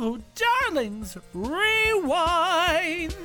[0.00, 3.16] Oh, darlings, rewind.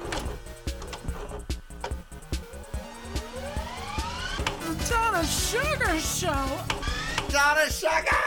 [4.90, 6.60] Donna Sugar Show.
[7.30, 8.26] Donna Sugar!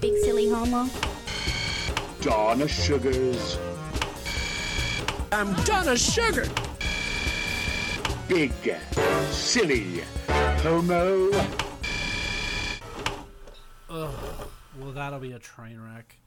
[0.00, 0.88] Big silly homo.
[2.22, 3.58] Donna Suggarz,
[5.30, 6.46] I'm Donna Sugar.
[8.26, 8.52] big,
[9.30, 10.02] silly,
[10.62, 11.30] homo.
[13.90, 16.19] Well, that'll be a train wreck.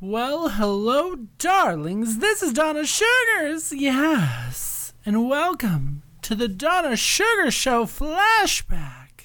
[0.00, 2.18] Well, hello, darlings.
[2.18, 3.72] This is Donna Suggarz.
[3.74, 4.92] Yes.
[5.06, 9.22] And welcome to the Donna Sugar Show flashback.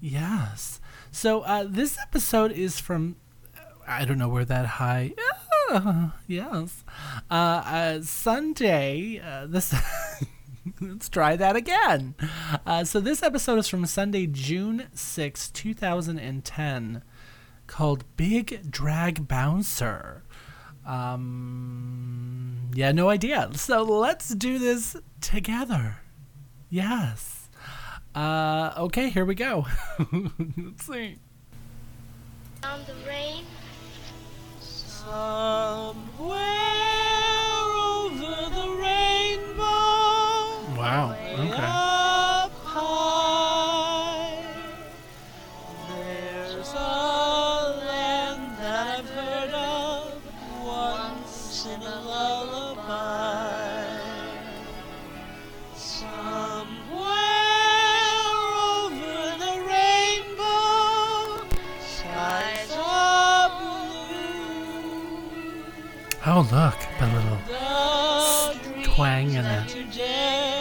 [0.00, 0.80] Yes.
[1.10, 3.16] So, uh, this episode is from.
[3.88, 5.14] I don't know where that high.
[6.28, 6.84] Yes.
[7.28, 9.20] Uh, uh, Sunday.
[9.20, 9.74] Uh, this.
[10.80, 12.14] Let's try that again.
[12.64, 17.02] Uh, so, this episode is from Sunday, June sixth, two 2010
[17.66, 20.22] called Big Drag Bouncer.
[20.86, 23.50] Um, yeah, no idea.
[23.54, 25.98] So let's do this together.
[26.70, 27.48] Yes.
[28.14, 29.66] Uh, okay, here we go.
[30.12, 31.18] let's see.
[32.62, 33.44] on the rain.
[34.60, 36.36] Somewhere
[37.76, 39.62] over the rainbow.
[40.78, 41.16] Wow.
[41.38, 41.85] Okay.
[66.38, 67.38] Oh, look, a little
[68.94, 69.70] twang in it.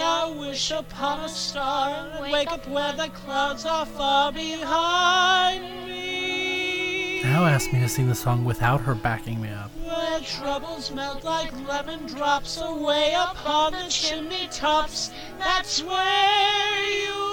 [0.00, 7.24] I wish upon a star and wake up where the clouds are far behind me.
[7.24, 9.72] Now ask me to sing the song without her backing me up.
[9.84, 15.10] Where troubles melt like lemon drops away upon the chimney tops.
[15.40, 17.23] That's where you'll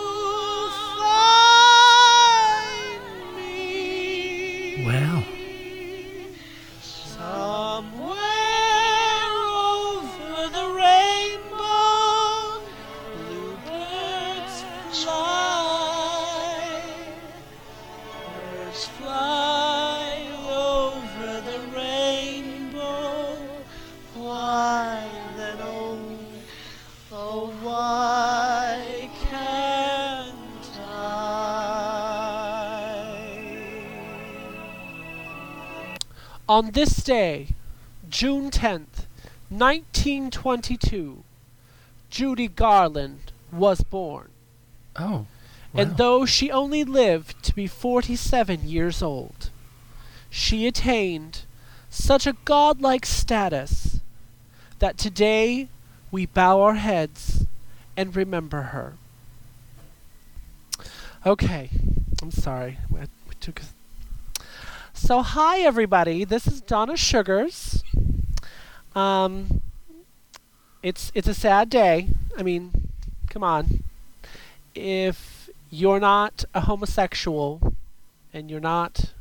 [36.52, 37.56] On this day,
[38.10, 39.08] June 10th,
[39.48, 41.24] 1922,
[42.10, 44.28] Judy Garland was born.
[44.98, 45.28] Oh.
[45.74, 49.50] And though she only lived to be 47 years old,
[50.30, 51.44] she attained
[51.90, 54.02] such a godlike status
[54.80, 55.70] that today
[56.12, 57.46] we bow our heads
[57.96, 58.96] and remember her.
[61.26, 61.70] Okay,
[62.22, 62.80] I'm sorry.
[62.90, 63.00] We,
[63.40, 63.64] took a...
[65.04, 66.26] So, hi everybody.
[66.26, 67.82] This is Donna Suggarz.
[68.96, 69.62] Um,
[70.84, 72.10] it's it's a sad day.
[72.38, 72.90] I mean,
[73.28, 73.84] come on.
[74.76, 77.74] If you're not a homosexual
[78.32, 79.12] and you're not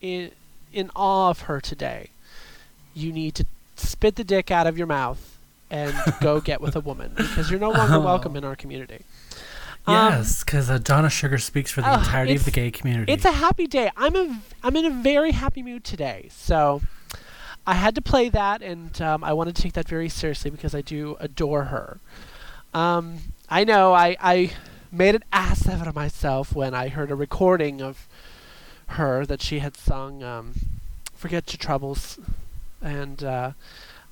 [0.00, 0.32] in
[0.72, 2.10] in awe of her today,
[2.92, 5.38] you need to spit the dick out of your mouth
[5.70, 9.04] and go get with a woman because you're no longer welcome in our community.
[9.86, 13.12] Um, Yes, because uh, Donna Sugar speaks for the oh, entirety of the gay community.
[13.12, 13.90] It's a happy day.
[13.96, 16.28] I'm a I'm in a very happy mood today.
[16.30, 16.82] So
[17.66, 20.74] I had to play that, and um, I wanted to take that very seriously because
[20.74, 21.98] I do adore her.
[22.74, 24.52] Um, I know I I
[24.90, 28.06] made an ass out of myself when I heard a recording of
[28.88, 30.54] her that she had sung um,
[31.14, 32.18] "Forget Your Troubles,"
[32.80, 33.52] and uh,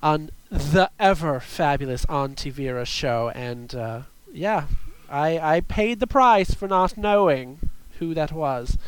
[0.03, 4.03] on the ever fabulous Auntie Vera show, and uh,
[4.33, 4.67] yeah,
[5.11, 7.59] I I paid the price for not knowing
[7.99, 8.79] who that was.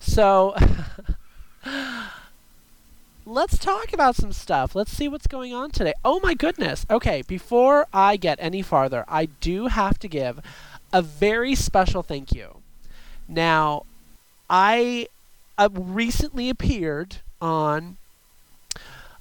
[0.00, 0.56] So
[3.26, 4.74] let's talk about some stuff.
[4.74, 5.94] Let's see what's going on today.
[6.04, 6.86] Oh my goodness.
[6.90, 10.40] Okay, before I get any farther, I do have to give
[10.92, 12.62] a very special thank you.
[13.28, 13.84] Now,
[14.48, 15.08] I
[15.58, 17.98] uh, recently appeared on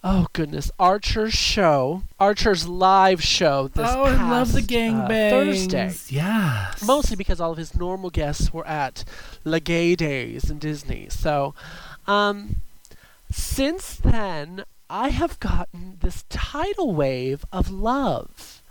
[0.03, 5.05] oh goodness, Archer's show, Archer's live show this oh, I love the past, gangbangs.
[5.05, 5.93] uh, Thursday.
[6.09, 6.83] Yes.
[6.85, 9.03] Mostly because all of his normal guests were at
[9.43, 11.07] La Gay Days in Disney.
[11.09, 11.53] So,
[12.05, 12.57] um,
[13.31, 18.61] since then, I have gotten this tidal wave of love.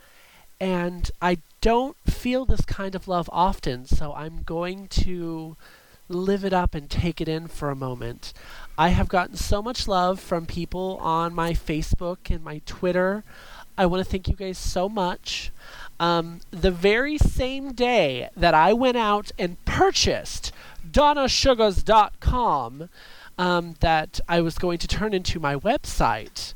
[0.58, 5.56] And I don't feel this kind of love often, so I'm going to
[6.08, 8.32] live it up and take it in for a moment.
[8.78, 13.24] I have gotten so much love from people on my Facebook and my Twitter.
[13.78, 15.50] I want to thank you guys so much.
[15.98, 20.52] Um, the very same day that I went out and purchased
[20.90, 22.88] donnasuggarz.com,
[23.38, 26.54] um, that I was going to turn into my website,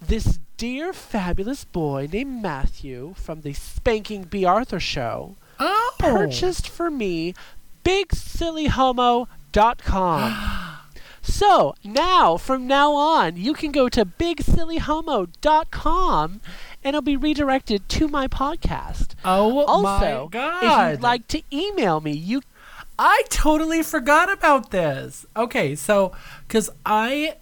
[0.00, 5.92] this dear fabulous boy named Matthew from the Spanking Bea Arthur show Oh.
[5.98, 7.34] purchased for me
[7.84, 9.28] bigsillyhomo.com.
[11.22, 16.40] so now, from now on, you can go to bigsillyhomo.com
[16.84, 19.14] and it'll be redirected to my podcast.
[19.24, 20.90] Oh Also, my god!
[20.90, 22.42] if you'd like to email me, you
[22.98, 25.24] I totally forgot about this.
[25.36, 26.12] Okay, so
[26.46, 27.36] because I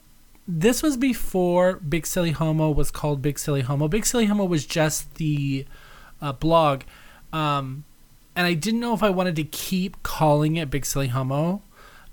[0.47, 3.89] this was before Big Silly Homo was called Big Silly Homo.
[3.89, 5.67] Big Silly Homo was just the
[6.21, 6.83] uh, blog,
[7.33, 7.85] um,
[8.37, 11.63] and I didn't know if I wanted to keep calling it Big Silly Homo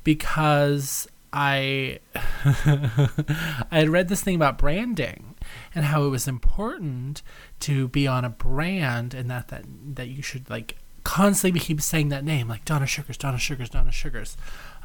[0.03, 1.07] because
[1.39, 5.35] I I had read this thing about branding
[5.75, 7.21] and how it was important
[7.59, 9.63] to be on a brand and that that
[9.93, 13.91] that you should like constantly keep saying that name like Donna Suggarz, Donna Suggarz, Donna
[13.91, 14.35] Suggarz.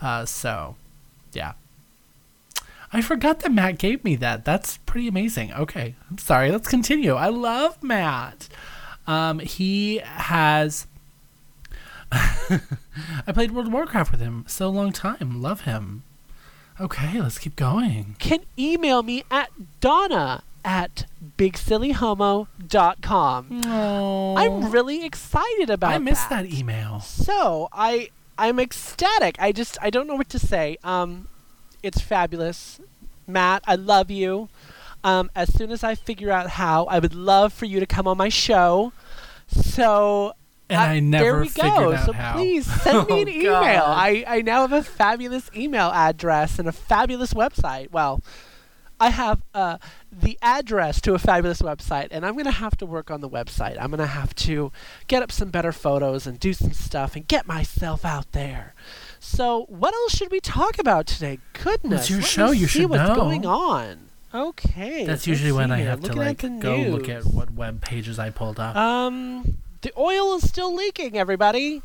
[0.03, 0.77] Uh, so
[1.33, 1.53] yeah.
[2.93, 4.45] I forgot that Matt gave me that.
[4.45, 5.55] That's pretty amazing.
[5.55, 6.53] Okay, I'm sorry.
[6.53, 7.15] Let's continue.
[7.15, 8.51] I love Matt.
[9.07, 10.87] Um, he has.
[12.13, 15.41] I played World of Warcraft with him so long time.
[15.41, 16.03] Love him.
[16.81, 18.17] Okay, let's keep going.
[18.19, 21.05] can email me at donna at
[21.37, 23.63] bigsillyhomo.com.
[24.37, 26.45] I'm really excited about I missed that.
[26.45, 27.01] that email.
[27.01, 29.37] So I I'm ecstatic.
[29.39, 30.79] I just I don't know what to say.
[30.83, 31.29] Um,
[31.83, 32.81] it's fabulous,
[33.27, 33.63] Matt.
[33.67, 34.49] I love you.
[35.05, 38.07] Um, as soon as I figure out how, I would love for you to come
[38.07, 38.93] on my show.
[39.49, 40.35] So
[40.73, 41.97] And uh, I never there we go.
[42.05, 42.35] so how.
[42.35, 43.53] please send me an Oh, email.
[43.61, 43.97] God.
[43.99, 47.91] I I now have a fabulous email address and a fabulous website.
[47.93, 48.23] Well.
[49.01, 49.79] I have uh,
[50.13, 53.29] the address to a fabulous website, and I'm going to have to work on the
[53.29, 53.77] website.
[53.81, 54.71] I'm going to have to
[55.09, 58.75] get up some better photos and do some stuff and get myself out there.
[59.19, 61.41] So, what else should we talk about today?
[61.53, 63.17] Goodness, your let me show, you see should what's know.
[63.17, 64.09] going on.
[64.33, 68.31] Okay, That's usually when I have to like go look at what web pages I
[68.31, 68.77] pulled up.
[68.77, 71.83] Um, the oil is still leaking, everybody.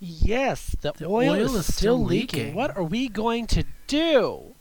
[0.00, 2.38] Yes, the, The oil, oil is, is still leaking.
[2.40, 2.54] leaking.
[2.54, 4.54] What are we going to do?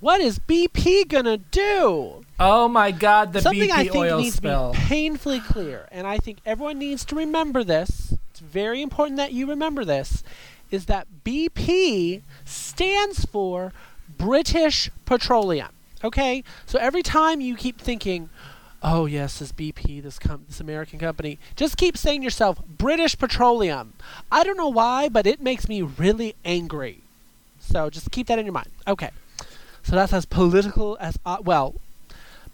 [0.00, 2.24] What is BP gonna do?
[2.42, 4.72] oh my God, the Something BP I think oil needs spill.
[4.72, 8.14] to be painfully clear, and I think everyone needs to remember this.
[8.30, 10.24] It's very important that you remember this.
[10.70, 13.72] Is that BP stands for
[14.16, 15.68] British Petroleum?
[16.02, 18.30] Okay, so every time you keep thinking,
[18.82, 23.94] "Oh yes, this BP, this com- this American company," just keep saying yourself, "British Petroleum."
[24.30, 27.02] I don't know why, but it makes me really angry.
[27.60, 28.70] So just keep that in your mind.
[28.86, 29.10] Okay.
[29.82, 31.74] So that's as political as uh, well.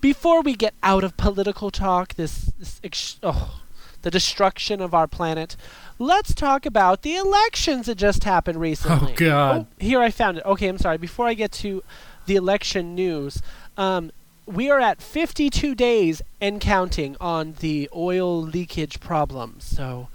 [0.00, 3.62] Before we get out of political talk, this, this ex- oh,
[4.02, 5.56] the destruction of our planet,
[5.98, 9.12] let's talk about the elections that just happened recently.
[9.12, 9.66] Oh, God.
[9.68, 10.44] Oh, here I found it.
[10.44, 10.98] Okay, I'm sorry.
[10.98, 11.82] Before I get to
[12.26, 13.42] the election news,
[13.76, 14.12] um,
[14.46, 19.56] we are at 52 days and counting on the oil leakage problem.
[19.58, 20.08] So,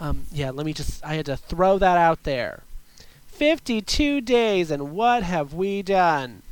[0.00, 2.64] um, yeah, let me just, I had to throw that out there.
[3.28, 6.42] 52 days, and what have we done?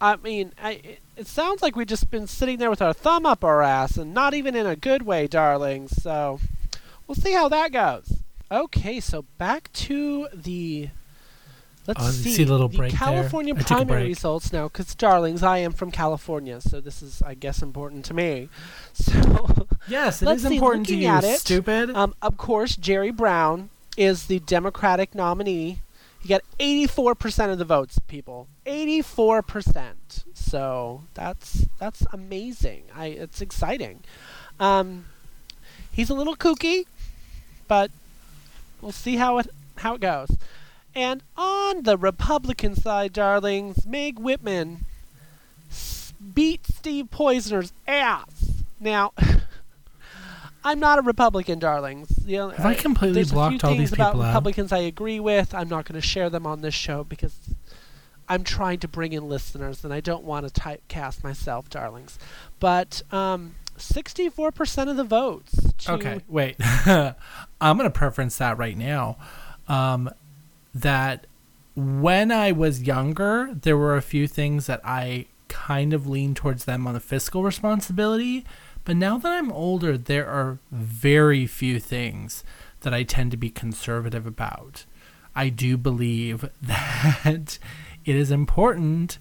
[0.00, 3.26] I mean, I, it, it sounds like we've just been sitting there with our thumb
[3.26, 5.88] up our ass, and not even in a good way, darling.
[5.88, 6.40] So,
[7.06, 8.18] we'll see how that goes.
[8.50, 10.90] Okay, so back to the.
[11.86, 12.32] Let's Oh, see.
[12.34, 12.98] see little the break there?
[12.98, 17.34] California a primary results now, because darlings, I am from California, so this is, I
[17.34, 18.48] guess, important to me.
[18.94, 21.90] So, Yes, it is see, important to you, it, stupid.
[21.96, 25.80] um, of course, Jerry Brown is the Democratic nominee.
[26.20, 28.46] He got 84% of the votes, people.
[28.64, 29.94] 84%.
[30.34, 32.84] So that's that's amazing.
[32.94, 34.00] I it's exciting.
[34.60, 35.06] Um,
[35.90, 36.84] he's a little kooky,
[37.66, 37.90] but
[38.80, 39.48] we'll see how it
[39.78, 40.30] how it goes.
[40.94, 44.84] And on the Republican side, darlings, Meg Whitman
[46.34, 48.64] beat Steve Poizner's ass.
[48.78, 49.12] Now,
[50.64, 52.12] I'm not a Republican, darlings.
[52.24, 54.26] You know, Have I completely there's a few all things these about out?
[54.26, 55.54] Republicans I agree with.
[55.54, 57.36] I'm not going to share them on this show because
[58.28, 62.18] I'm trying to bring in listeners, and I don't want to typecast myself, darlings.
[62.60, 65.54] But um, 64% of the votes.
[65.88, 66.56] Okay, wait.
[66.86, 67.14] I'm
[67.60, 69.16] going to preference that right now.
[69.68, 70.10] Um,
[70.74, 71.26] that
[71.74, 76.64] when I was younger, there were a few things that I kind of leaned towards
[76.64, 78.44] them on the fiscal responsibility,
[78.84, 82.42] But now that I'm older, there are very few things
[82.80, 84.86] that I tend to be conservative about.
[85.36, 87.58] I do believe that
[88.04, 89.18] it is important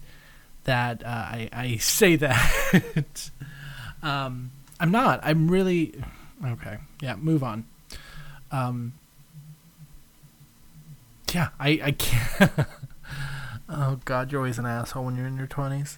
[0.64, 3.30] that uh, I, I say that.
[4.04, 5.20] um, I'm not.
[5.24, 5.94] I'm really.
[6.44, 6.78] Okay.
[7.02, 7.66] Yeah, move on.
[8.52, 8.94] Um,
[11.34, 12.52] yeah, I, I can't.
[13.70, 15.98] oh, God, you're always an asshole when you're in your 20s.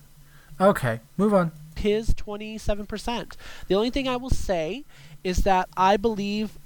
[0.61, 1.51] Okay, move on.
[1.75, 3.35] his 27%.
[3.67, 4.83] The only thing I will say
[5.23, 6.57] is that I believe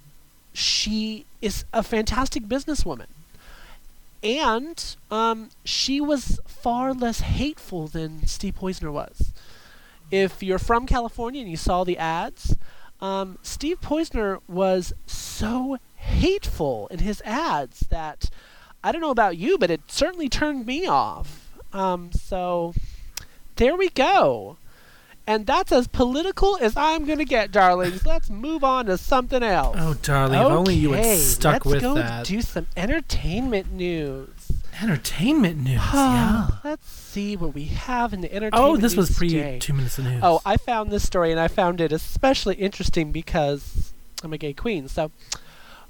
[0.53, 3.05] she is a fantastic businesswoman.
[4.23, 9.31] And um, she was far less hateful than Steve Poizner was.
[10.09, 12.55] If you're from California and you saw the ads,
[12.99, 18.29] um, Steve Poizner was so hateful in his ads that
[18.87, 21.49] I don't know about you, but it certainly turned me off.
[21.73, 22.73] Um, so
[23.57, 24.55] there we go.
[25.27, 28.05] And that's as political as I'm going to get, darlings.
[28.05, 29.75] Let's move on to something else.
[29.77, 34.29] Oh, darling, if only you had Okay, stuck let's go do some entertainment news.
[34.81, 36.47] Entertainment news, yeah.
[36.63, 39.59] Let's see what we have in the entertainment Oh, this was pre today.
[39.59, 40.21] two minutes of news.
[40.23, 43.91] Oh, I found this story and I found it especially interesting because
[44.23, 44.87] I'm a gay queen.
[44.87, 45.11] So,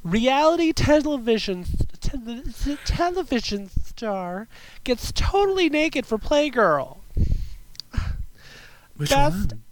[0.04, 1.66] reality television
[2.08, 4.48] te- television star
[4.84, 6.98] gets totally naked for Playgirl
[8.96, 9.64] Which best one?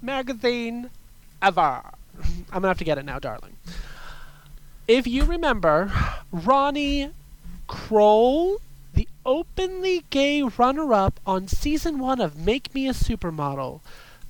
[0.00, 0.90] magazine
[1.42, 1.82] ever.
[2.22, 3.56] I'm gonna have to get it now, darling.
[4.88, 5.92] If you remember,
[6.30, 7.10] Ronnie
[7.68, 8.58] Kroell,
[8.94, 13.80] the openly gay runner-up on season one of Make Me a Supermodel,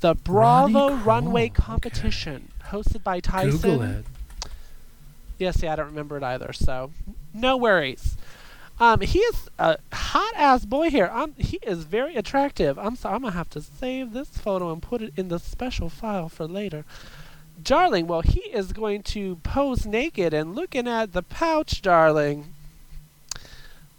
[0.00, 1.62] the Bravo runway Kroell, okay.
[1.62, 3.60] competition hosted by Tyson.
[3.60, 4.04] Google it.
[5.38, 6.90] Yes, yeah, see, I don't remember it either, so
[7.36, 8.16] no worries.
[8.78, 11.10] Um, he is a hot ass boy here.
[11.12, 12.78] Um, he is very attractive.
[12.78, 15.88] I'm sorry, I'm gonna have to save this photo and put it in the special
[15.88, 16.84] file for later.
[17.62, 22.52] Darling, well, he is going to pose naked and looking at the pouch, darling.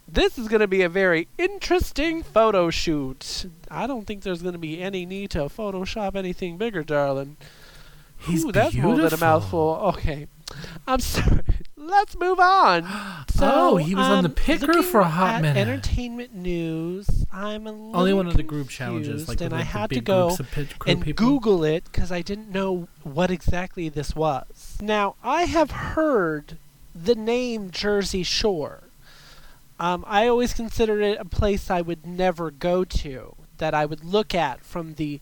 [0.08, 3.48] This is going to be a very interesting photo shoot.
[3.70, 7.36] I don't think there's going to be any need to Photoshop anything bigger, darling.
[8.20, 9.80] He's Ooh, that's more than a mouthful.
[9.96, 10.28] Okay.
[10.88, 11.42] I'm sorry.
[11.88, 12.86] Let's move on.
[13.38, 15.60] So, Oh, he was on the um, picker for a hot minute.
[15.60, 17.08] Entertainment news.
[17.32, 20.30] I'm a little Only one of the group challenges, like and I had to go
[20.30, 21.24] groups of pit- crew and people.
[21.40, 24.78] Google it because I didn't know what exactly this was.
[24.82, 26.58] Now, I have heard
[26.96, 28.86] the name Jersey Shore.
[29.80, 34.04] Um, I always considered it a place I would never go to, that I would
[34.04, 35.20] look at from the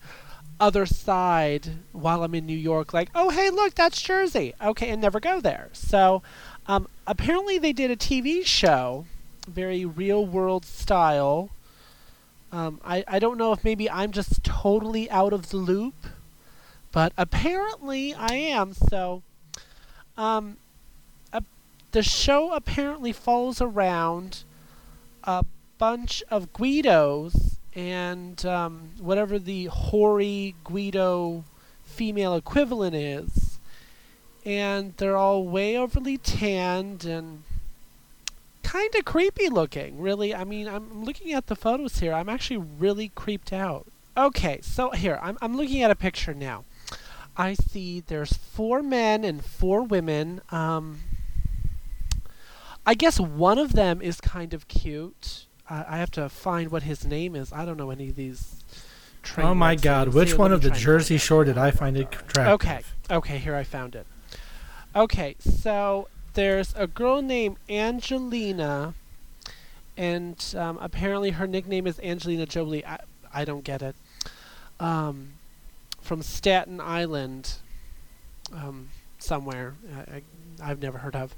[0.58, 4.54] other side while I'm in New York, like, oh, hey, look, that's Jersey.
[4.62, 5.68] Okay, and never go there.
[5.74, 6.22] So,
[6.68, 9.06] um, apparently, they did a TV show,
[9.48, 11.50] very real world style.
[12.52, 15.94] Um, I, I don't know if maybe I'm just totally out of the loop,
[16.92, 18.72] but apparently I am.
[18.72, 19.22] So,
[20.16, 20.56] um,
[21.32, 21.42] a,
[21.92, 24.44] the show apparently follows around
[25.24, 25.44] a
[25.78, 31.44] bunch of Guidos and um, whatever the hoary Guido
[31.84, 33.45] female equivalent is.
[34.46, 37.42] And they're all way overly tanned and
[38.62, 40.34] kind of creepy looking, really.
[40.34, 42.12] I mean, I'm looking at the photos here.
[42.12, 43.86] I'm actually really creeped out.
[44.16, 46.64] Okay, so here, I'm, I'm looking at a picture now.
[47.36, 50.40] I see there's four men and four women.
[50.50, 51.00] Um,
[52.86, 55.46] I guess one of them is kind of cute.
[55.68, 57.52] I I have to find what his name is.
[57.52, 58.64] I don't know any of these.
[59.38, 60.14] Oh my God!
[60.14, 61.18] Which one of the Jersey.
[61.18, 62.46] Shore did I find it attractive?
[62.46, 64.06] Okay, okay, here I found it.
[64.96, 68.94] Okay, so there's a girl named Angelina,
[69.94, 72.82] and um, apparently her nickname is Angelina Jolie.
[72.86, 73.00] I,
[73.30, 73.94] I don't get it.
[74.80, 75.34] Um,
[76.00, 77.56] from Staten Island,
[78.54, 78.88] um,
[79.18, 80.22] somewhere I, I,
[80.62, 81.34] I've never heard of.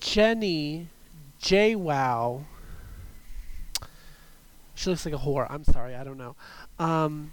[0.00, 0.88] Jenny
[1.38, 2.46] J Wow.
[4.74, 5.46] She looks like a whore.
[5.48, 6.34] I'm sorry, I don't know.
[6.80, 7.30] Um,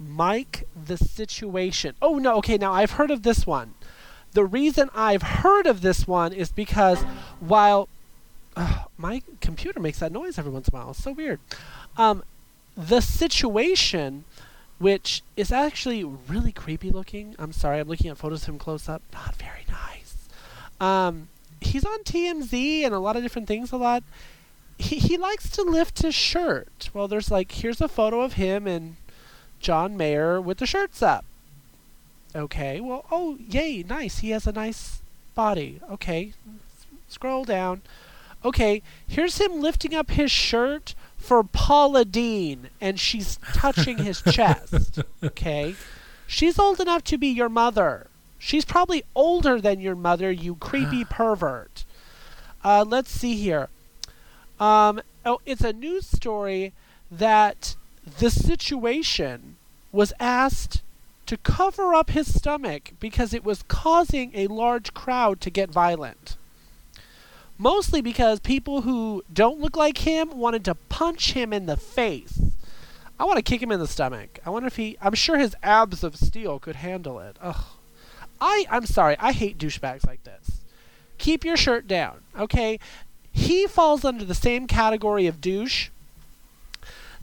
[0.00, 1.94] Mike the Situation.
[2.02, 3.74] Oh no, okay, now I've heard of this one.
[4.32, 7.02] The reason I've heard of this one is because
[7.40, 7.88] while
[8.58, 11.38] Ugh, my computer makes that noise every once in a while, it's so weird.
[11.96, 12.24] Um,
[12.76, 14.24] the Situation,
[14.78, 17.36] which is actually really creepy looking.
[17.38, 19.02] I'm sorry, I'm looking at photos of him close up.
[19.12, 20.28] Not very nice.
[20.80, 21.28] Um,
[21.60, 24.02] he's on TMZ and a lot of different things a lot.
[24.76, 26.90] He he likes to lift his shirt.
[26.92, 28.96] Well, there's like here's a photo of him and
[29.60, 31.24] John Mayer with the shirts up.
[32.34, 34.18] Okay, well, oh, yay, nice.
[34.18, 35.00] He has a nice
[35.34, 35.80] body.
[35.90, 36.32] Okay,
[37.08, 37.82] scroll down.
[38.44, 45.00] Okay, here's him lifting up his shirt for Paula Deen, and she's touching his chest.
[45.22, 45.74] Okay,
[46.30, 48.08] She's old enough to be your mother.
[48.38, 51.86] She's probably older than your mother, you creepy pervert.
[52.62, 53.70] Uh, let's see here.
[54.60, 56.74] Um, oh, it's a news story
[57.10, 57.76] that
[58.18, 59.56] the situation
[59.90, 60.82] was asked
[61.28, 66.36] to cover up his stomach because it was causing a large crowd to get violent.
[67.58, 72.40] Mostly because people who don't look like him wanted to punch him in the face.
[73.20, 74.38] I want to kick him in the stomach.
[74.46, 74.96] I wonder if he.
[75.02, 77.36] I'm sure his abs of steel could handle it.
[77.42, 77.64] Ugh.
[78.40, 78.64] I.
[78.70, 79.16] I'm sorry.
[79.18, 80.62] I hate douchebags like this.
[81.18, 82.78] Keep your shirt down, okay?
[83.32, 85.90] He falls under the same category of douche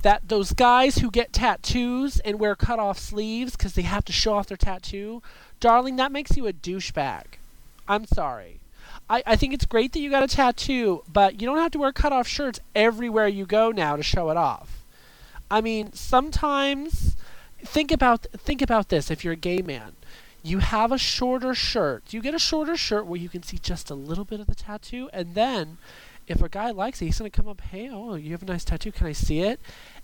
[0.06, 4.14] that those guys who get tattoos and wear cut off sleeves because they have to
[4.14, 5.24] show off their tattoo.
[5.60, 7.24] Darling, that makes you a douchebag.
[7.88, 8.60] I'm sorry.
[9.10, 11.80] I, I think it's great that you got a tattoo, but you don't have to
[11.80, 14.84] wear cut off shirts everywhere you go now to show it off.
[15.50, 17.18] I mean, sometimes
[17.64, 19.94] think about think about this if you're a gay man.
[20.44, 22.14] You have a shorter shirt.
[22.14, 24.54] You get a shorter shirt where you can see just a little bit of the
[24.54, 25.80] tattoo and then
[26.28, 28.46] if a guy likes it, he's going to come up, "Hey, oh, you have a
[28.46, 28.92] nice tattoo.
[28.92, 29.60] Can I see it?"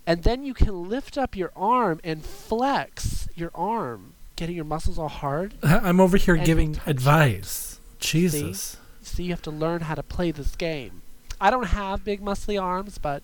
[0.06, 4.98] And then you can lift up your arm and flex your arm, getting your muscles
[4.98, 5.54] all hard.
[5.62, 7.78] Uh, I'm over here giving advice.
[8.00, 8.78] Jesus.
[9.02, 11.02] See, you have to learn how to play this game.
[11.40, 13.22] I don't have big muscly arms, but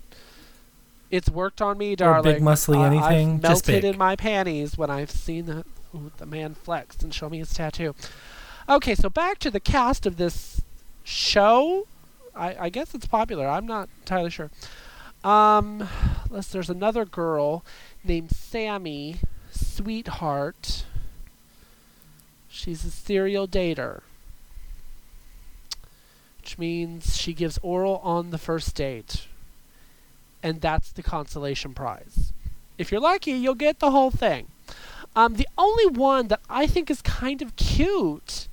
[1.10, 2.18] it's worked on me, darling.
[2.18, 5.64] Or big muscly I- anything, I've just melted in my panties when I've seen the
[5.94, 7.94] ooh, the man flex and show me his tattoo.
[8.68, 10.60] Okay, so back to the cast of this
[11.04, 11.86] show.
[12.36, 13.48] I, I guess it's popular.
[13.48, 14.50] I'm not entirely sure.
[15.24, 15.88] Um,
[16.30, 16.48] let's.
[16.48, 17.64] There's another girl
[18.04, 19.16] named Sammy,
[19.50, 20.84] sweetheart.
[22.48, 24.02] She's a serial dater,
[26.40, 29.26] which means she gives oral on the first date,
[30.42, 32.32] and that's the consolation prize.
[32.78, 34.48] If you're lucky, you'll get the whole thing.
[35.16, 38.46] Um, the only one that I think is kind of cute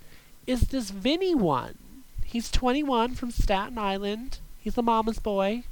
[0.48, 1.78] is this Vinny one.
[2.24, 4.40] He's 21 from Staten Island.
[4.60, 5.64] He's a mama's boy.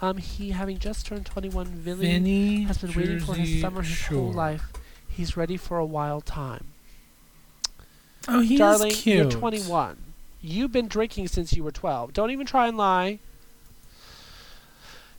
[0.00, 4.06] Um, he having just turned 21, Vinny Vinny has been waiting for his summer his
[4.06, 4.72] whole life.
[5.08, 6.68] He's ready for a wild time.
[8.28, 9.16] Oh, he's Darling, cute.
[9.16, 9.96] you're 21.
[10.40, 12.12] You've been drinking since you were 12.
[12.12, 13.18] Don't even try and lie.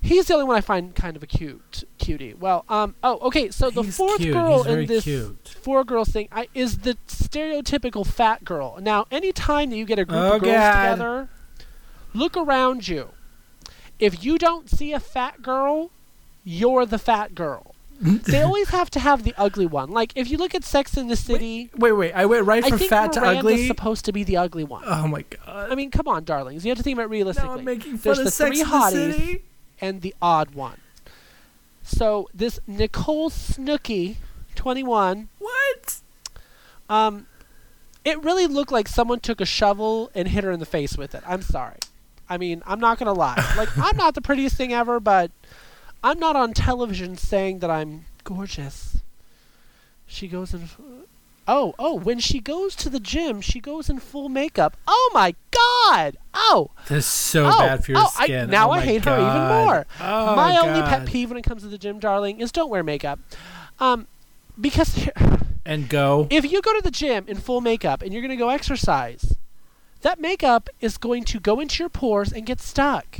[0.02, 2.34] He's the only one I find kind of a cute cutie.
[2.34, 3.50] Well, um, oh, okay.
[3.52, 4.34] So the He's fourth cute.
[4.34, 5.56] girl He's in this cute.
[5.62, 8.78] four girls thing I, is the stereotypical fat girl.
[8.80, 10.92] Now, any time that you get a group Oh, of girls God.
[10.94, 11.30] together,
[12.14, 13.10] look around you.
[14.00, 15.92] If you don't see a fat girl,
[16.44, 17.76] you're the fat girl.
[18.02, 19.90] they always have to have the ugly one.
[19.92, 22.14] Like if you look at Sex in the City, Wait, wait.
[22.14, 23.68] I went right I from fat to Miranda's ugly.
[23.68, 24.84] supposed to be the ugly one.
[24.86, 25.72] oh my god.
[25.72, 26.64] I mean, come on, darlings.
[26.66, 27.50] You have to think about it realistically.
[27.50, 29.44] Now I'm making fun There's of the Sex three in the hotties City.
[29.82, 30.80] and the odd one.
[31.84, 34.16] So this Nicole Snooki,
[34.56, 36.00] 21, What?
[36.90, 37.26] um,
[38.06, 41.14] it really looked like someone took a shovel and hit her in the face with
[41.16, 41.24] it.
[41.28, 41.78] I'm sorry.
[42.30, 43.36] I mean, I'm not gonna lie.
[43.58, 45.32] Like, I'm not the prettiest thing ever, but
[46.04, 49.02] I'm not on television saying that I'm gorgeous.
[50.06, 50.70] She goes in.
[51.48, 54.78] Oh, oh, when she goes to the gym, she goes in full makeup.
[54.88, 56.16] Oh my god!
[56.34, 59.16] Oh, This is so oh, bad for your oh, I- now Oh I hate her
[59.16, 59.86] even more.
[60.00, 60.68] Oh my god.
[60.68, 63.20] only pet peeve when it comes to the gym, darling, is don't wear makeup.
[63.80, 64.08] Um,
[64.60, 65.10] because
[65.66, 66.28] And go.
[66.32, 69.36] if you go to the gym in full makeup and you're going to go exercise,
[70.02, 73.20] that makeup is going to go into your pores and get stuck.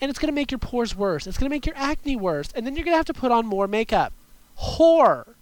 [0.00, 1.26] And it's going to make your pores worse.
[1.26, 2.50] It's going to make your acne worse.
[2.54, 4.12] And then you're going to have to put on more makeup.
[4.58, 5.34] Whore.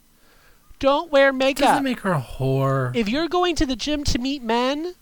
[0.79, 1.69] Don't wear makeup.
[1.69, 2.95] Doesn't make her a whore.
[2.95, 4.95] if you're going to the gym to meet men,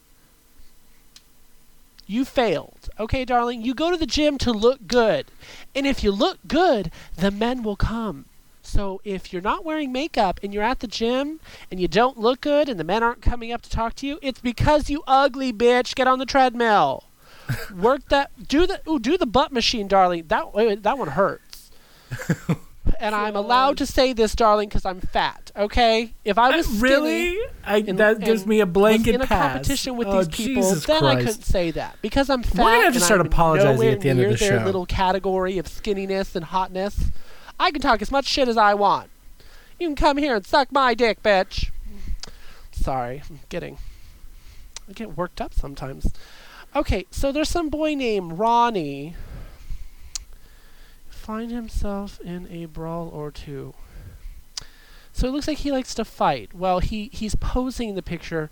[2.06, 2.88] you failed.
[2.98, 3.62] Okay, darling?
[3.62, 5.26] You go to the gym to look good.
[5.74, 8.26] And if you look good, the men will come.
[8.66, 12.40] So if you're not wearing makeup and you're at the gym and you don't look
[12.40, 15.52] good and the men aren't coming up to talk to you, it's because you ugly
[15.52, 15.94] bitch.
[15.94, 17.04] Get on the treadmill.
[17.74, 20.24] Work that do the ooh, do the butt machine, darling.
[20.28, 21.70] That wait, wait, that one hurts.
[23.00, 25.52] and I'm allowed to say this, darling, because I'm fat.
[25.56, 27.38] Okay, if I was skinny, really?
[27.64, 29.52] I, and- that gives me a blanket was in a pass.
[29.52, 32.56] competition with oh, these people, Jesus then I couldn't say that because I'm fat.
[32.56, 34.64] gonna have to start I'm apologizing nowhere at the end of near the their show.
[34.64, 37.10] little category of skinniness and hotness.
[37.58, 39.10] I can talk as much shit as I want.
[39.78, 41.70] You can come here and suck my dick, bitch.
[42.72, 43.78] Sorry, I'm getting.
[44.88, 46.12] I get worked up sometimes.
[46.74, 49.14] Okay, so there's some boy named Ronnie.
[51.08, 53.74] Find himself in a brawl or two.
[55.12, 56.54] So it looks like he likes to fight.
[56.54, 58.50] Well, he he's posing the picture.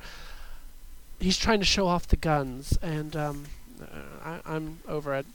[1.20, 3.44] He's trying to show off the guns, and um,
[3.80, 3.84] uh,
[4.24, 5.26] I, I'm over it.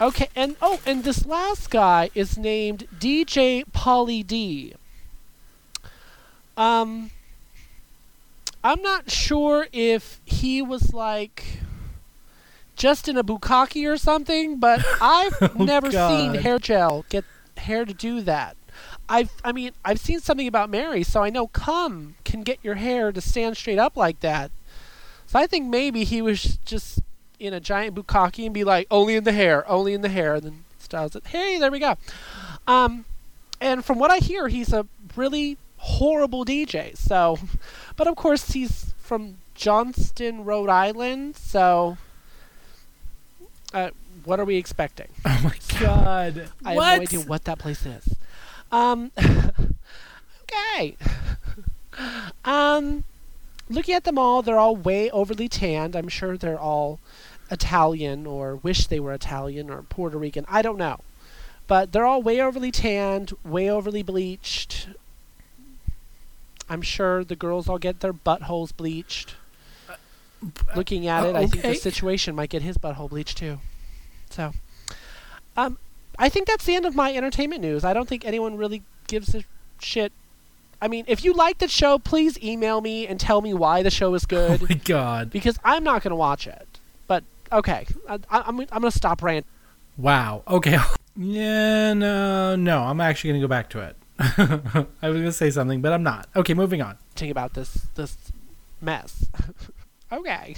[0.00, 4.74] Okay, and oh, and this last guy is named DJ Pauly D.
[6.56, 7.10] Um,
[8.64, 11.44] I'm not sure if he was like
[12.76, 17.24] just in a bukkake or something, but I've Oh, never seen hair gel get
[17.56, 18.56] hair to do that.
[19.08, 22.76] I've, I mean, I've seen something about Mary, so I know cum can get your
[22.76, 24.50] hair to stand straight up like that.
[25.26, 27.00] So I think maybe he was just
[27.42, 30.36] in a giant bukkake and be like, only in the hair, only in the hair,
[30.36, 31.26] and then styles it.
[31.26, 31.96] Hey, there we go.
[32.68, 33.04] Um,
[33.60, 36.96] and from what I hear, he's a really horrible DJ.
[36.96, 37.38] So,
[37.96, 41.36] but of course he's from Johnston, Rhode Island.
[41.36, 41.98] So,
[43.74, 43.90] uh,
[44.24, 45.08] what are we expecting?
[45.26, 46.50] Oh my god.
[46.64, 46.84] I what?
[46.84, 48.14] have no idea what that place is.
[48.70, 49.10] Um,
[50.78, 50.96] okay.
[52.44, 53.02] um,
[53.68, 55.96] looking at them all, they're all way overly tanned.
[55.96, 57.00] I'm sure they're all
[57.52, 60.44] Italian or wish they were Italian or Puerto Rican.
[60.48, 61.00] I don't know.
[61.68, 64.88] But they're all way overly tanned, way overly bleached.
[66.68, 69.36] I'm sure the girls all get their buttholes bleached.
[70.74, 73.60] Looking at uh, it, I think the situation might get his butthole bleached too.
[74.30, 74.52] So,
[75.56, 75.78] um,
[76.18, 77.84] I think that's the end of my entertainment news.
[77.84, 79.44] I don't think anyone really gives a
[79.78, 80.10] shit.
[80.80, 83.90] I mean, if you like the show, please email me and tell me why the
[83.90, 85.30] show is Oh good my god.
[85.30, 86.66] because I'm not going to watch it.
[87.06, 89.48] But okay, I, I, I'm I'm going to stop ranting
[89.96, 90.42] Wow.
[90.48, 90.78] Okay.
[91.14, 92.84] Yeah, no, no.
[92.84, 93.96] I'm actually gonna go back to it.
[94.18, 96.26] I was gonna say something, but I'm not.
[96.34, 96.96] Okay, moving on.
[97.14, 98.16] Think about this this
[98.80, 99.26] mess.
[100.12, 100.54] okay.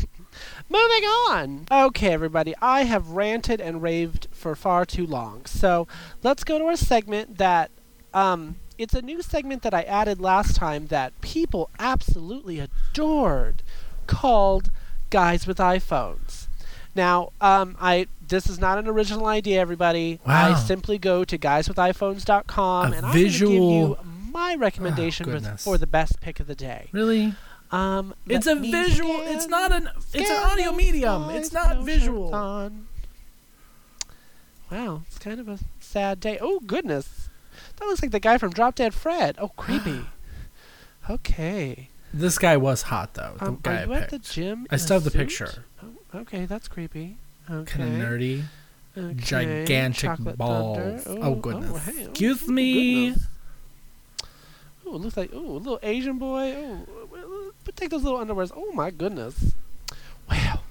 [0.68, 1.66] Moving on.
[1.72, 2.54] Okay, everybody.
[2.62, 5.44] I have ranted and raved for far too long.
[5.46, 5.88] So
[6.22, 7.72] let's go to our segment that
[8.14, 13.64] um it's a new segment that I added last time that people absolutely adored
[14.06, 14.70] called
[15.10, 16.43] Guys with iPhones.
[16.94, 20.20] Now, um, I this is not an original idea, everybody.
[20.24, 25.26] I simply go to guyswithiPhones.com A and visual- I'm going to give you my recommendation
[25.26, 26.88] for, for the best pick of the day.
[26.92, 27.34] Really?
[27.70, 29.18] Um, It's a visual.
[29.20, 29.90] scan- It's not an.
[30.12, 31.30] It's an audio medium.
[31.30, 32.34] It's not no visual.
[32.34, 32.86] on.
[34.70, 36.38] Wow, it's kind of a sad day.
[36.40, 37.28] Oh goodness,
[37.76, 39.36] that looks like the guy from Drop Dead Fred.
[39.38, 40.06] Oh, creepy.
[41.10, 41.90] okay.
[42.12, 43.34] This guy was hot though.
[43.38, 44.66] The Um, guy are you I at the gym?
[44.70, 45.18] I in still have the suit?
[45.18, 45.64] picture.
[46.14, 47.16] Oh, okay, that's creepy.
[47.50, 47.78] Okay.
[47.78, 48.44] Kind of nerdy.
[48.96, 49.14] okay.
[49.14, 51.04] Gigantic Chocolate balls.
[51.04, 51.24] Thunder.
[51.24, 51.86] Oh, oh goodness.
[51.86, 53.06] hey, oh, Excuse oh, me.
[53.08, 53.26] goodness.
[54.86, 56.54] Oh, it looks like oh, a little Asian boy.
[56.56, 58.52] Oh, but take those little underwears.
[58.54, 59.54] Oh my goodness.
[60.30, 60.62] Well,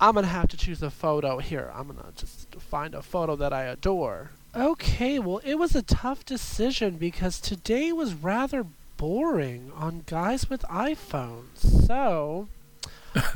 [0.00, 1.72] I'm gonna have to choose a photo here.
[1.74, 4.30] I'm gonna just find a photo that I adore.
[4.54, 8.66] Okay, well, it was a tough decision because today was rather
[8.96, 11.86] boring on guys with iPhones.
[11.86, 12.48] So,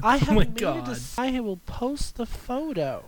[0.03, 0.99] I have Oh my God.
[1.17, 3.05] I will post the photo.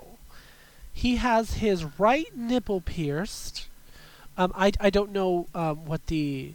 [0.92, 3.68] He has his right nipple pierced.
[4.36, 6.54] Um, I, I don't know um, what the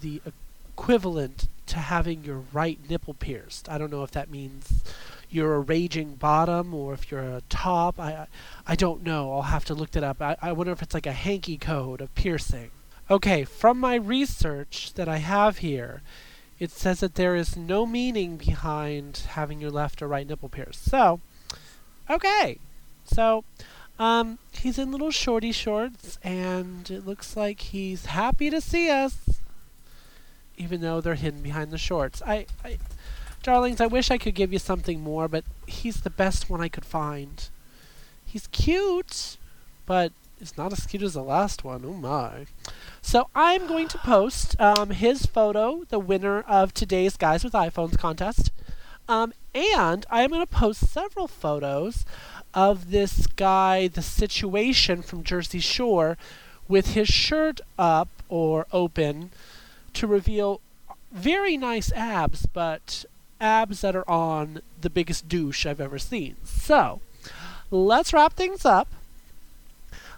[0.00, 3.68] the equivalent to having your right nipple pierced.
[3.68, 4.84] I don't know if that means
[5.30, 7.98] you're a raging bottom or if you're a top.
[7.98, 8.26] I I,
[8.66, 9.32] I don't know.
[9.32, 10.20] I'll have to look that up.
[10.20, 12.70] I, I wonder if it's like a hanky code of piercing.
[13.08, 16.02] Okay, from my research that I have here,
[16.58, 20.84] it says that there is no meaning behind having your left or right nipple pierced.
[20.84, 21.20] So,
[22.08, 22.58] okay.
[23.04, 23.44] So,
[23.98, 29.40] um, he's in little shorty shorts, and it looks like he's happy to see us,
[30.56, 32.22] even though they're hidden behind the shorts.
[32.26, 32.78] I, I,
[33.42, 36.68] darlings, I wish I could give you something more, but he's the best one I
[36.68, 37.48] could find.
[38.24, 39.36] He's cute,
[39.86, 41.84] but it's not as cute as the last one.
[41.84, 42.46] Oh my.
[43.00, 47.98] So I'm going to post um, his photo, the winner of today's Guys with iPhones
[47.98, 48.50] contest.
[49.08, 52.04] Um, and I'm going to post several photos
[52.52, 56.18] of this guy, the situation from Jersey Shore,
[56.68, 59.30] with his shirt up or open
[59.94, 60.60] to reveal
[61.12, 63.04] very nice abs, but
[63.40, 66.36] abs that are on the biggest douche I've ever seen.
[66.44, 67.00] So,
[67.70, 68.88] let's wrap things up.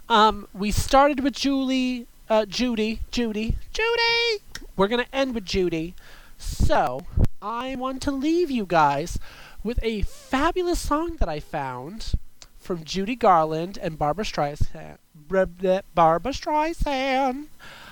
[0.08, 4.42] Um, we started with Julie, uh, Judy, Judy, Judy.
[4.74, 5.94] We're gonna end with Judy.
[6.38, 7.02] So
[7.42, 9.18] I want to leave you guys
[9.62, 12.14] with a fabulous song that I found
[12.58, 14.96] from Judy Garland and Barbra Streisand.
[15.28, 17.46] Barbra Streisand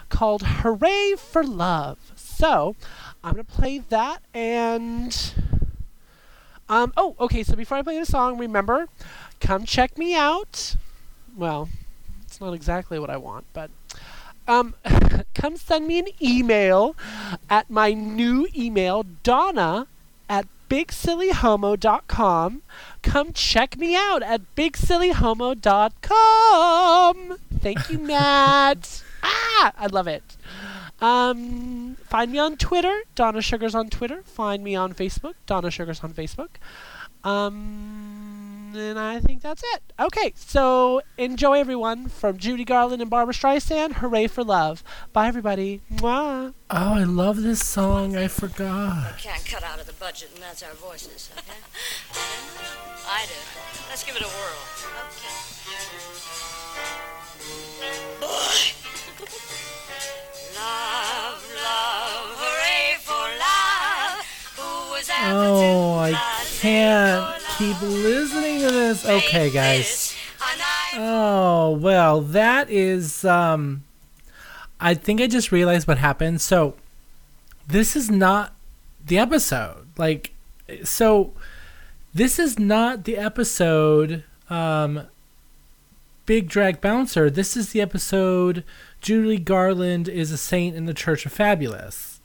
[0.09, 2.77] called "Hooray for Love." So
[3.23, 5.35] I'm gonna play that and.
[6.69, 7.43] Um, oh, okay.
[7.43, 8.89] So before I play the song, remember,
[9.39, 10.77] come check me out.
[11.37, 11.69] Well,
[12.37, 13.71] it's not exactly what I want, but
[14.47, 14.75] um,
[15.35, 16.95] come send me an email
[17.49, 19.87] at my new email, Donna
[20.29, 22.61] at bigsillyhomo.com.
[23.01, 27.39] Come check me out at bigsillyhomo.com.
[27.59, 29.03] Thank you, Matt.
[29.23, 30.37] ah, I love it.
[31.01, 34.21] Um, find me on Twitter, Donna Suggarz on Twitter.
[34.25, 36.51] Find me on Facebook, Donna Suggarz on Facebook.
[37.25, 38.16] Um,
[38.79, 39.83] and I think that's it.
[39.99, 43.95] Okay, so enjoy everyone from Judy Garland and Barbra Streisand.
[43.95, 44.83] Hooray for love.
[45.13, 45.81] Bye, everybody.
[45.93, 46.53] Mwah.
[46.71, 48.17] Oh, I love this song.
[48.17, 49.15] I forgot.
[49.15, 51.47] I can't cut out of the budget, and that's our voices, okay?
[53.09, 53.33] I do.
[53.89, 54.63] Let's give it a whirl.
[55.07, 56.37] Okay.
[60.57, 64.25] love, love, hooray for love.
[64.57, 65.67] Who was ever Oh, to
[66.01, 69.07] I love can't for keep listening to this.
[69.07, 69.85] Okay, guys.
[69.85, 73.85] this a night Oh, well, that is um
[74.79, 76.41] I think I just realized what happened.
[76.41, 76.77] So
[77.67, 78.55] this is not
[79.05, 79.87] the episode.
[79.97, 80.33] Like
[80.85, 81.33] so
[82.13, 85.07] this is not the episode um
[86.27, 87.31] Big Drag Bouncer.
[87.31, 88.65] This is the episode
[89.01, 92.21] Julie Garland is a saint in the Church of Fabulous.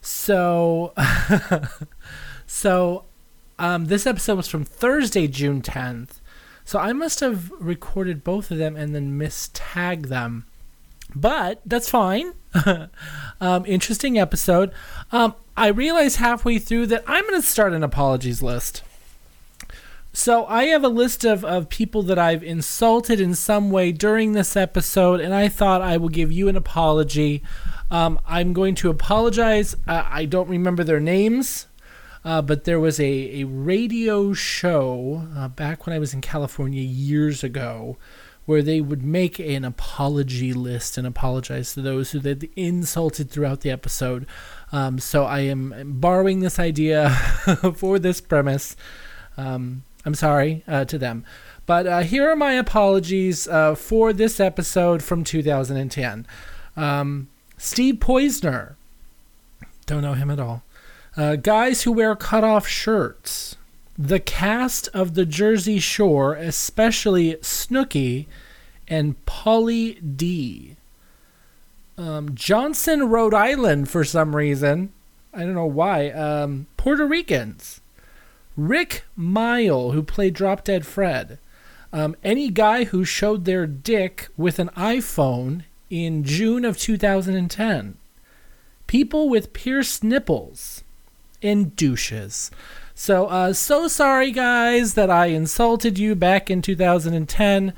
[0.00, 0.94] So
[2.46, 3.04] so
[3.60, 6.20] um this episode was from Thursday, June 10th.
[6.64, 10.46] So I must have recorded both of them and then mistagged them.
[11.14, 12.32] But that's fine.
[13.40, 14.72] um, interesting episode.
[15.10, 18.82] Um, I realized halfway through that I'm going to start an apologies list.
[20.12, 24.32] So I have a list of, of people that I've insulted in some way during
[24.32, 27.42] this episode, and I thought I will give you an apology.
[27.90, 29.76] Um, I'm going to apologize.
[29.86, 31.66] Uh, I don't remember their names.
[32.24, 36.82] Uh, but there was a, a radio show uh, back when I was in California
[36.82, 37.96] years ago
[38.46, 43.60] where they would make an apology list and apologize to those who they insulted throughout
[43.60, 44.26] the episode.
[44.72, 47.10] Um, so I am borrowing this idea
[47.76, 48.74] for this premise.
[49.36, 51.24] Um, I'm sorry uh, to them.
[51.64, 56.26] But uh, here are my apologies uh, for this episode from 2010.
[56.76, 58.74] Um, Steve Poizner.
[59.86, 60.64] Don't know him at all.
[61.20, 63.54] Uh, guys who wear cutoff shirts.
[63.98, 68.24] The cast of the Jersey Shore, especially Snooki
[68.88, 70.76] and Pauly D.
[71.98, 74.94] Um, Johnson, Rhode Island, for some reason.
[75.34, 76.08] I don't know why.
[76.08, 77.82] Um, Puerto Ricans.
[78.56, 81.38] Rik Mayall, who played Drop Dead Fred.
[81.92, 87.98] Um, any guy who showed their dick with an iPhone in June of 2010.
[88.86, 90.79] People with pierced nipples
[91.42, 92.50] and douches.
[92.94, 97.72] So, uh, so sorry, guys, that I insulted you back in 2010.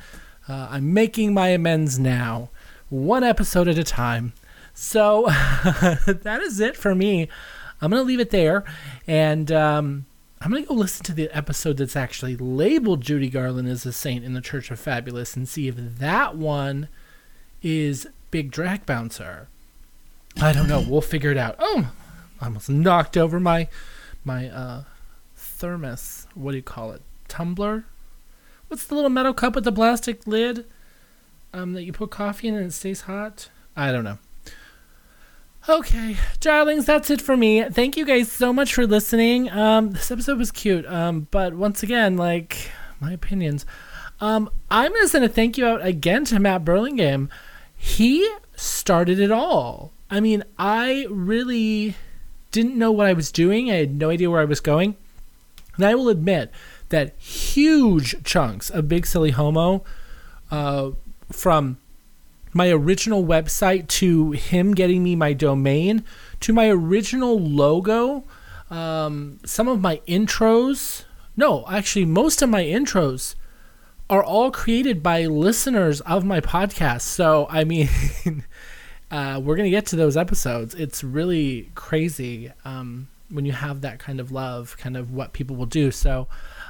[0.48, 2.50] Uh, I'm making my amends now,
[2.88, 4.32] one episode at a time.
[4.74, 5.26] So,
[6.06, 7.28] that is it for me.
[7.80, 8.64] I'm going to leave it there,
[9.06, 10.06] and um,
[10.40, 13.92] I'm going to go listen to the episode that's actually labeled Judy Garland as a
[13.92, 16.88] saint in the Church of Fabulous and see if that one
[17.62, 19.48] is Big Drag Bouncer.
[20.40, 20.84] I don't know.
[20.86, 21.54] We'll figure it out.
[21.60, 21.92] Oh,
[22.42, 23.68] I almost knocked over my
[24.24, 24.82] my uh,
[25.36, 26.26] thermos.
[26.34, 27.00] What do you call it?
[27.28, 27.84] Tumbler?
[28.66, 30.66] What's the little metal cup with the plastic lid
[31.52, 33.48] um, that you put coffee in and it stays hot?
[33.76, 34.18] I don't know.
[35.68, 37.62] Okay, darlings, that's it for me.
[37.62, 39.48] Thank you guys so much for listening.
[39.48, 43.64] Um, this episode was cute, um, but once again, like my opinions.
[44.20, 47.28] Um, I'm just gonna thank you out again to Matt Burlingame.
[47.76, 49.92] He started it all.
[50.10, 51.94] I mean, I really
[52.52, 53.70] didn't know what I was doing.
[53.70, 54.96] I had no idea where I was going.
[55.76, 56.50] And I will admit
[56.90, 59.82] that huge chunks of Big Silly Homo,
[60.50, 60.90] uh,
[61.30, 61.78] from
[62.52, 66.04] my original website to him getting me my domain
[66.40, 68.24] to my original logo,
[68.70, 71.04] um, some of my intros.
[71.36, 73.34] No, actually, most of my intros
[74.10, 77.02] are all created by listeners of my podcast.
[77.02, 77.88] So, I mean,
[79.12, 80.74] uh, we're to get to those episodes.
[80.74, 85.54] It's really crazy um, when you have that kind of love, kind of what people
[85.54, 85.90] will do.
[85.90, 86.28] So,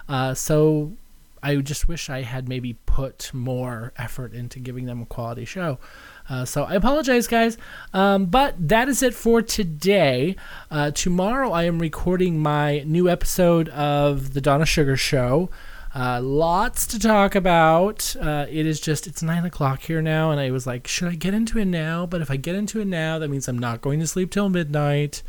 [0.09, 0.92] uh, so
[1.40, 5.78] I just wish I had maybe put more effort into giving them a quality show.
[6.28, 7.59] Uh, so I apologize, guys.
[7.94, 10.35] Um, but that is it for today.
[10.68, 15.48] Uh, tomorrow I am recording my new episode of the Donna Sugar Show.
[15.94, 18.16] Uh, lots to talk about.
[18.18, 21.14] Uh, it is just, it's nine o'clock here now, and I was like, should I
[21.14, 22.07] get into it now?
[22.07, 24.48] But if I get into it now, that means I'm not going to sleep till
[24.48, 25.22] midnight.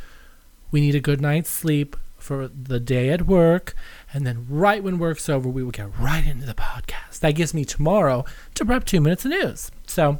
[0.71, 3.75] We need a good night's sleep for the day at work.
[4.13, 7.19] And then, right when work's over, we will get right into the podcast.
[7.19, 8.23] That gives me tomorrow
[8.55, 9.69] to prep two minutes of news.
[9.85, 10.19] So,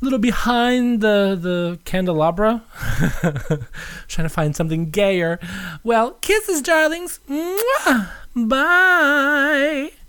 [0.00, 2.62] little behind the, the candelabra,
[4.08, 5.38] trying to find something gayer.
[5.82, 7.20] Well, kisses, darlings.
[7.28, 8.08] Mwah!
[8.36, 9.92] Bye.